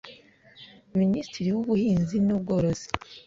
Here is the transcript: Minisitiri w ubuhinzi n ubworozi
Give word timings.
Minisitiri 0.99 1.49
w 1.55 1.57
ubuhinzi 1.63 2.15
n 2.27 2.29
ubworozi 2.37 2.87